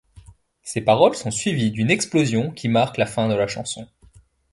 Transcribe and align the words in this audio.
Ces 0.63 0.81
paroles 0.81 1.13
sont 1.13 1.29
suivies 1.29 1.69
d'une 1.69 1.91
explosion 1.91 2.49
qui 2.49 2.69
marque 2.69 2.97
la 2.97 3.05
fin 3.05 3.29
de 3.29 3.35
la 3.35 3.45
chanson. 3.45 3.87